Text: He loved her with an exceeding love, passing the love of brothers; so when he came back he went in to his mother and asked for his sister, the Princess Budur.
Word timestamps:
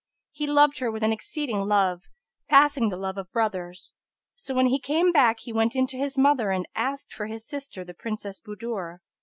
He 0.31 0.47
loved 0.47 0.79
her 0.79 0.89
with 0.91 1.03
an 1.03 1.13
exceeding 1.13 1.59
love, 1.67 2.01
passing 2.49 2.89
the 2.89 2.97
love 2.97 3.19
of 3.19 3.31
brothers; 3.31 3.93
so 4.35 4.55
when 4.55 4.65
he 4.65 4.79
came 4.79 5.11
back 5.11 5.41
he 5.41 5.53
went 5.53 5.75
in 5.75 5.85
to 5.85 5.97
his 5.99 6.17
mother 6.17 6.49
and 6.49 6.67
asked 6.73 7.13
for 7.13 7.27
his 7.27 7.47
sister, 7.47 7.83
the 7.85 7.93
Princess 7.93 8.39
Budur. 8.39 9.01